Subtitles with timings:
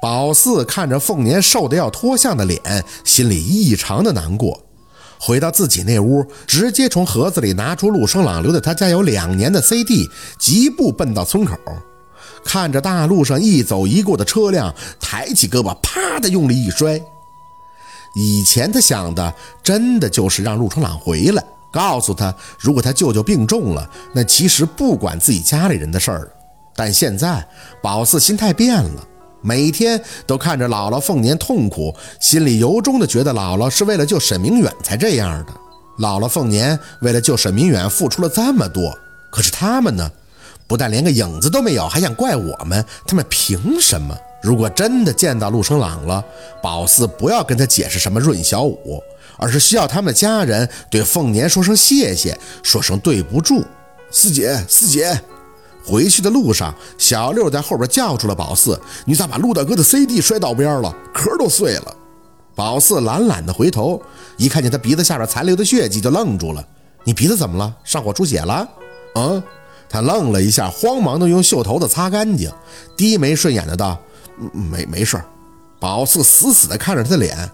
[0.00, 4.58] 宝四看着凤年瘦得要脱相的脸，心里异常的难过。
[5.18, 10.08] 回到自己那屋，直接从盒子里拿出陆生朗留在他家有两年的 CD，
[10.38, 11.54] 疾步奔到村口，
[12.42, 16.98] 看着大路上一走一过的车辆，抬起胳膊，啪的用力一摔。
[18.14, 26.32] 以前他想的，真的就是让陆生朗回来，告诉他，如果他舅舅病重了，那其实不管自己家里人的事儿。
[26.74, 27.46] 但现在，
[27.82, 29.06] 宝四心态变了。
[29.42, 35.52] 每天都看着姥姥凤年痛苦，心里由衷的觉得姥姥是为了救沈明远才这样的。
[35.98, 38.96] 姥姥凤年为了救沈明远付出了这么多，
[39.30, 40.10] 可是他们呢？
[40.66, 42.84] 不但连个影子都没有，还想怪我们？
[43.06, 44.16] 他们凭什么？
[44.40, 46.24] 如果真的见到陆生朗了，
[46.62, 49.02] 宝四不要跟他解释什么润小五，
[49.36, 53.64] 而是需要他们家人对凤年说声谢谢，说声对不住。
[54.10, 55.20] 四姐，四姐。
[55.84, 56.20] 回去？
[56.20, 58.34] 的路上，小六在后边叫住了。
[58.34, 60.94] 宝四：“你咋把陆大哥的 CD 摔到边了？
[61.14, 61.96] 壳都碎了。”
[62.54, 64.02] 宝四懒懒的回头，
[64.36, 66.62] 一看见他鼻子下边残留的血迹，就愣住了
[67.04, 67.74] ：“你鼻子怎么了？
[67.84, 68.68] 上火出血了？”
[69.16, 69.42] 嗯，
[69.88, 70.42] 他愣了？
[70.42, 72.52] 一下，慌忙的用袖头子擦干净，
[72.96, 73.98] 低眉顺眼的道
[74.52, 75.18] ：“没没事。”
[75.80, 77.50] 宝四死死的看着他的脸：“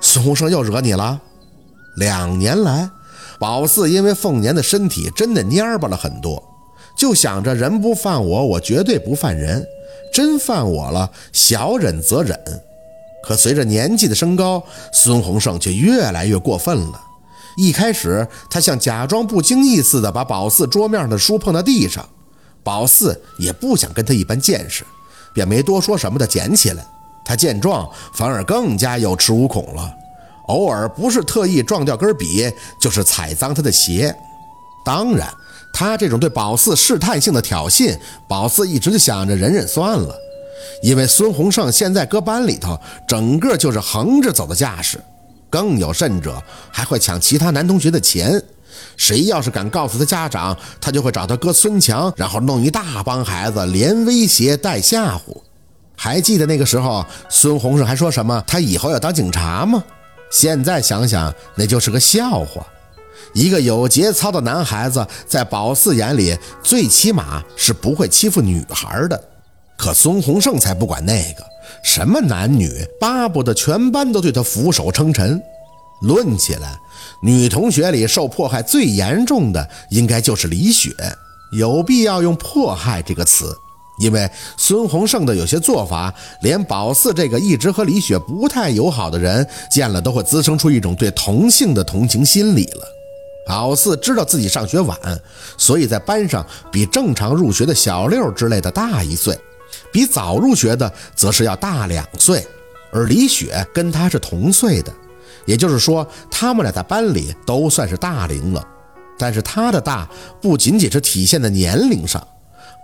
[0.00, 1.20] 孙洪生又惹你了？”
[1.96, 2.90] 两年来，
[3.38, 5.96] 宝四因为凤年的身体真的蔫巴了？
[5.96, 6.42] 很多。
[6.98, 9.64] 就想着人不犯我，我绝对不犯人。
[10.12, 12.36] 真犯我了，小忍则忍。
[13.22, 14.60] 可随着年纪的升高，
[14.92, 17.00] 孙洪胜却越来越过分了。
[17.56, 22.08] 一开始，他像假装不经意似的把宝四桌面上的书碰到地上，
[22.64, 24.84] 宝四也不想跟他一般见识，
[25.32, 26.84] 便没多说什么的捡起来。
[27.24, 29.94] 他见状，反而更加有恃无恐了，
[30.46, 34.12] 偶尔不是特意撞掉根笔，就是踩脏他的鞋。
[34.84, 35.32] 当然。
[35.72, 37.96] 他这种对宝四试探性的挑衅，
[38.28, 40.14] 宝四一直就想着忍忍算了，
[40.82, 44.98] 因为孙洪胜现在搁班里头，整个就是横着走的架势，
[45.48, 48.42] 更有甚者还会抢其他男同学的钱。
[48.96, 55.36] 谁要是敢告诉他家长，他就会找他哥孙强，然后弄一大帮孩子，连威胁带吓唬。
[55.96, 59.82] 还记得那个时候，孙洪胜还说什么他以后要当警察吗？
[60.30, 62.66] 现在想想，那就是个笑话。
[63.34, 69.22] 一个有节操的男孩子，在宝四眼里，最起码是不会欺负女孩的。
[69.76, 71.44] 可孙洪胜才不管那个，
[71.84, 75.40] 什么男女，巴不得全班都对他俯首称臣。
[76.02, 76.76] 论起来，
[77.22, 80.90] 女同学里受迫害最严重的，应该就是李雪。
[81.52, 83.56] 有必要用“迫害”这个词，
[84.00, 86.12] 因为孙洪胜的有些做法，
[86.42, 92.97] 连宝四这个一直和李雪不太友好的人，见了都会滋生出一种对同性的同情心理了。
[93.48, 94.98] 宝四知道自己上学晚，
[95.56, 99.36] 所以在班上比正常入学的小六之类的大一岁，
[99.90, 102.46] 比早入学的则是要大两岁。
[102.92, 104.92] 而李雪跟他是同岁的，
[105.46, 108.62] 也就是说，他们俩在班里都算是大龄了。
[109.18, 110.06] 但是他的大
[110.42, 112.22] 不仅仅是体现在年龄上，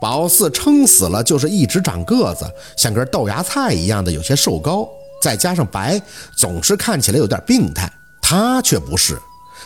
[0.01, 4.89] 宝四撑死了就是一直长个子，像根豆芽菜一样的有些瘦高，
[5.21, 6.01] 再加上白，
[6.39, 7.91] 总是看起来有点病态。
[8.23, 9.19] 他却不是。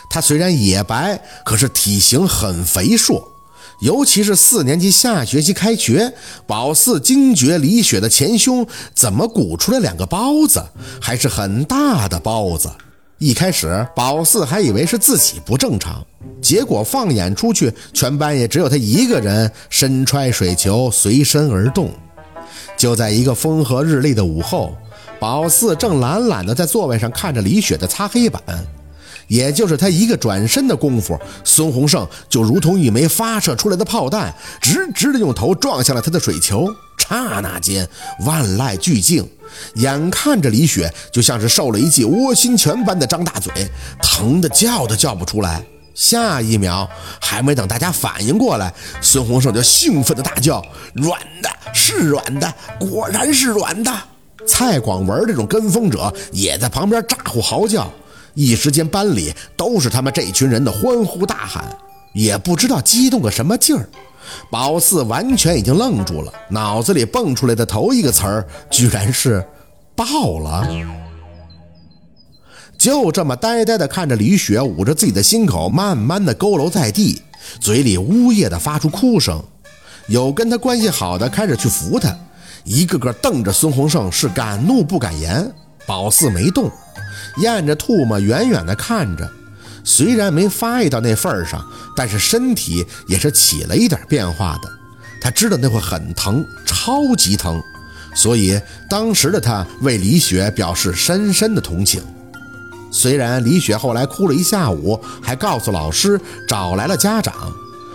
[0.09, 3.27] 他虽然也白，可是体型很肥硕，
[3.79, 6.13] 尤其是四年级下学期开学，
[6.45, 10.63] 宝四惊觉李雪的前胸怎么鼓出来两个包子，
[11.01, 12.69] 还是很大的包子。
[13.17, 16.01] 一开始宝四还以为是自己不正常，
[16.41, 21.91] 结果放眼出去，全班也只有他一个人身揣水球随身而动。
[22.77, 24.73] 就在一个风和日丽的午后，
[25.19, 28.41] 宝四正懒懒地在座位上看着李雪的擦黑板。
[29.29, 36.67] 也就是他一个转身的功夫，孙洪胜就如同一枚发射出来的炮弹，直直的用头撞向了他的水球。
[36.97, 37.87] 刹那间，
[38.25, 39.27] 万籁俱静，
[39.75, 43.51] 眼看着李雪就像是受了一记窝心拳般的张大嘴，
[44.01, 45.63] 疼的叫都叫不出来。
[45.95, 46.87] 下一秒，
[47.19, 50.63] 还没等大家反应过来，孙洪胜就兴奋的大叫
[50.93, 53.91] ：“软的，是软的，果然是软的！”
[54.47, 57.91] 蔡广文这种跟风者也在旁边咋呼嚎叫。
[58.33, 61.75] 一时间，班里都是他们这群人的欢呼大喊，
[62.13, 63.89] 也不知道激动个什么劲儿。
[64.51, 69.43] 宝四完全已经愣住了，脑子里蹦出来的头一个词儿，居然是
[69.95, 70.67] “爆了”。
[72.77, 77.21] 就这么呆呆地看着李雪捂着自己的心口，慢慢的佝偻在地，
[77.59, 79.43] 嘴里呜咽的发出哭声。
[80.07, 82.15] 有跟他关系好的开始去扶他，
[82.63, 85.51] 一个个瞪着孙洪胜，是敢怒不敢言。
[85.85, 86.71] 宝四没动。
[87.37, 89.29] 咽着唾沫，远远地看着，
[89.83, 91.65] 虽然没发育到那份儿上，
[91.95, 94.69] 但是身体也是起了一点变化的。
[95.21, 97.61] 他知道那会很疼，超级疼。
[98.15, 98.59] 所以
[98.89, 102.01] 当时的他为李雪表示深深的同情。
[102.91, 107.53] 虽然李雪后来哭了一下午，还告诉老师找来了家长，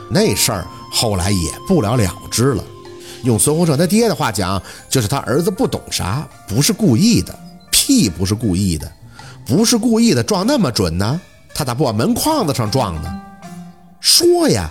[0.08, 2.62] 那事儿后来也不了了之了。
[3.24, 7.36] 用孙洪胜他爹的话讲，就是他儿子不懂啥，不是故意的，
[7.72, 8.90] 屁不是故意的，
[9.46, 11.20] 不是故意的撞那么准呢？
[11.54, 13.20] 他咋不往门框子上撞呢？
[14.00, 14.70] 说呀！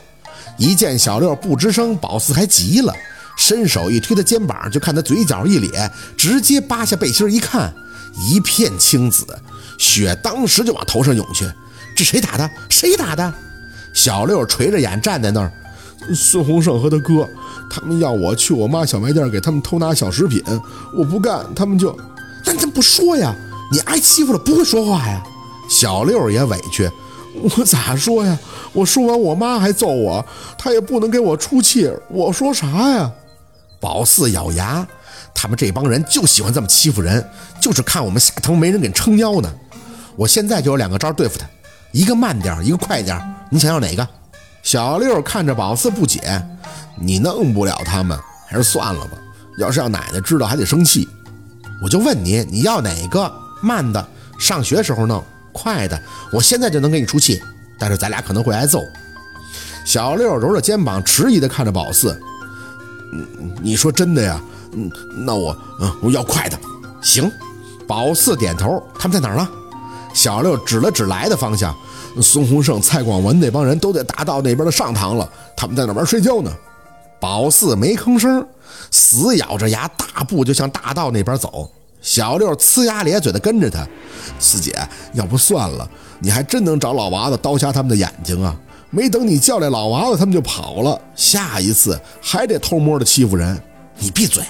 [0.58, 2.94] 一见小六不吱声，宝四还急了，
[3.38, 7.74] 伸手一推他肩膀，就看他嘴角一咧，直接扒下背心一看，
[8.30, 9.26] 一片青紫，
[9.80, 11.50] 血当时就往头上涌去。
[11.96, 12.50] 这谁打的？
[12.70, 13.34] 谁打的？
[13.94, 15.52] 小六垂着眼站在那儿。
[16.14, 17.28] 孙洪胜和他哥，
[17.70, 20.44] 他们要我去我妈小卖店给他们偷拿小食品，
[20.98, 21.98] 我不干，他们就……
[22.46, 23.34] 那你怎么不说呀？
[23.72, 25.24] 你挨欺负了不会说话呀？
[25.70, 26.90] 小六也委屈，
[27.34, 28.38] 我咋说呀？
[28.74, 30.24] 我说完我妈还揍我，
[30.58, 33.12] 她也不能给我出气，我说啥呀？
[33.80, 34.86] 宝四咬牙，
[35.34, 37.28] 他们这帮人就喜欢这么欺负人，
[37.60, 39.52] 就是看我们下头没人给撑腰呢。
[40.16, 41.46] 我现在就有两个招对付他，
[41.92, 43.20] 一个慢点，一个快点，
[43.50, 44.08] 你想要哪个？
[44.62, 46.22] 小六看着宝四不解，
[47.00, 48.18] 你弄不了他们，
[48.48, 49.18] 还是算了吧。
[49.58, 51.08] 要是让奶奶知道，还得生气。
[51.84, 53.32] 我就问你，你要哪个？
[53.64, 54.06] 慢的，
[54.38, 55.22] 上学时候弄；
[55.54, 56.00] 快的，
[56.34, 57.42] 我现在就能给你出气。
[57.80, 58.84] 但是咱俩可能会挨揍。
[59.86, 62.20] 小六揉着肩膀，迟疑地看着宝四
[63.14, 63.26] ：“嗯，
[63.62, 64.42] 你说真的呀？
[64.74, 64.92] 嗯，
[65.26, 66.60] 那我，嗯，我要快的。
[67.02, 67.32] 行。”
[67.88, 68.82] 宝四点头。
[68.98, 69.48] 他们在哪儿呢？
[70.14, 71.76] 小六指了指来的方向。
[72.22, 75.28] 孙洪胜、蔡广文那帮人都在大道那边的上堂了，
[75.58, 76.52] 他们在那边睡觉呢。
[77.20, 78.46] 宝四没吭声，
[78.92, 81.70] 死咬着牙，大步就向大道那边走。
[82.04, 83.88] 小六呲牙咧嘴的跟着他。
[84.38, 84.78] 四姐，
[85.14, 85.90] 要不算了，
[86.20, 88.56] 你还真能找老娃子刀瞎他们的眼睛啊！
[88.92, 91.02] 没等你叫来老娃子，他们就跑了。
[91.16, 93.60] 下一次还得偷摸的欺负人。
[93.98, 94.44] 你闭嘴！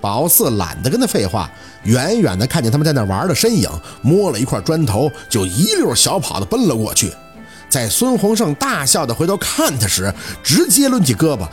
[0.00, 1.50] 宝四懒得跟他废话，
[1.82, 3.68] 远远的看见他们在那玩的身影，
[4.00, 7.12] 摸了一块砖头，就一溜小跑的奔了过去。
[7.68, 10.12] 在孙洪胜大笑的回头看他时，
[10.42, 11.46] 直接抡起胳膊，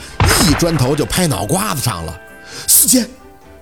[0.50, 2.18] 一砖头就拍脑瓜子上了。
[2.68, 3.06] 四姐，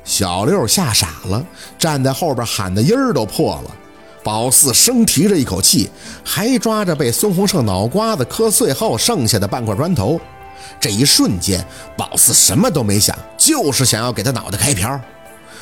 [0.05, 1.43] 小六吓傻了，
[1.77, 3.71] 站在后边喊的音儿都破了。
[4.23, 5.89] 宝四生提着一口气，
[6.23, 10.19] 还抓着被孙洪胜脑瓜子磕碎后剩下的半块砖头。
[10.79, 11.65] 这一瞬间，
[11.97, 14.99] 宝四什么都没想，就是想要给他脑袋开瓢。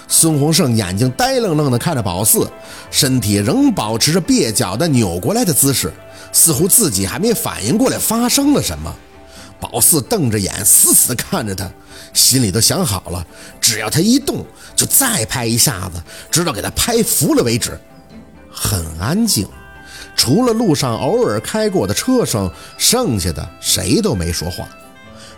[0.08, 2.50] 孙洪胜眼睛呆愣愣地看着宝四，
[2.92, 5.92] 身体仍保持着蹩脚的扭过来的姿势，
[6.32, 8.94] 似乎自己还没反应过来发生了什么。
[9.64, 11.72] 宝四瞪着眼，死死看着他，
[12.14, 13.26] 心里都想好了，
[13.62, 14.46] 只要他一动，
[14.76, 17.80] 就再拍一下子，直到给他拍服了为止。
[18.52, 19.48] 很安静，
[20.18, 24.68] 除了路上偶尔开过的车声，剩下的谁都没说话。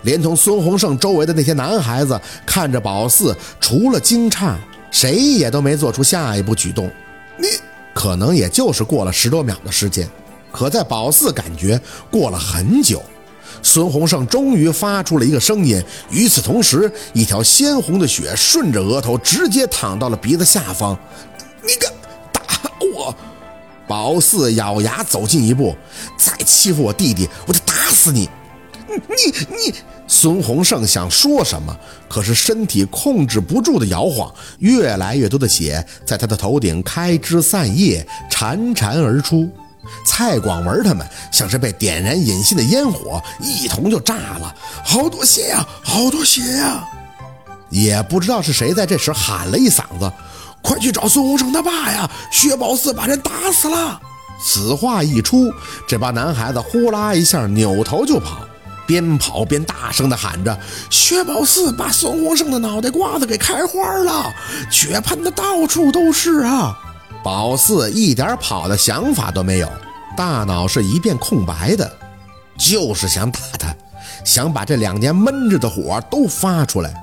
[0.02, 4.56] 连同孙洪胜周围的那些男孩子看着宝四，除了惊诧，
[4.90, 6.90] 谁也都没做出下一步举动。
[7.38, 7.46] 你
[7.94, 10.08] 可能也就是过了十多秒的时间，
[10.50, 11.80] 可在宝四感觉
[12.10, 13.00] 过了很久。
[13.62, 20.96] 孙洪胜终于发出了一个声音，与此同时，一条鲜红的血顺着额头直接淌到了鼻子下方。
[21.62, 21.92] 你敢
[22.32, 22.42] 打
[22.80, 23.14] 我？
[23.88, 25.76] 宝四咬牙走近一步，
[26.18, 28.28] 再欺负我弟弟，我就打死你！
[28.88, 28.96] 你
[29.48, 29.74] 你。
[30.08, 31.76] 孙洪胜想说什么，
[32.08, 39.50] 可是身体控制不住的摇晃，越来越多的血在他的头顶开枝散叶，潺潺而出。
[40.04, 46.84] 蔡广文他们像是被点燃引信的烟火，一同就炸了，好多血呀，好多血呀！
[47.68, 50.10] 也不知道是谁在这时喊了一嗓子
[50.62, 52.08] ：“快去找孙洪胜他爸呀！
[52.30, 54.00] 薛宝四把人打死了！”
[54.40, 55.52] 此话一出，
[55.88, 58.40] 这帮男孩子呼啦一下扭头就跑。
[58.86, 60.56] 边跑边大声地喊着
[60.90, 64.32] ：“薛宝四把孙洪胜的脑袋瓜子给开花了，
[64.70, 66.78] 血喷的到处都是啊！”
[67.22, 69.68] 宝四一点跑的想法都没有，
[70.16, 71.90] 大脑是一片空白的，
[72.56, 73.74] 就是想打他，
[74.24, 76.94] 想把这两年闷着的火都发出来，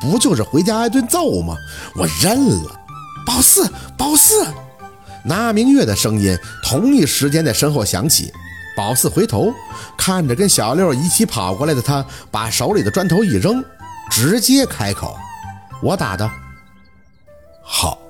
[0.00, 1.56] 不就是回家挨顿揍吗？
[1.94, 2.80] 我认了。
[3.26, 4.46] 宝四，宝四，
[5.22, 8.32] 那明月的声音同一时间在身后响起。
[8.74, 9.52] 宝四回头
[9.98, 13.62] 看着跟小六一起跑过来的他，把手里的砖头一扔，
[14.08, 15.14] 直接开口
[15.82, 16.30] ：“我打的。”
[17.60, 17.98] 好，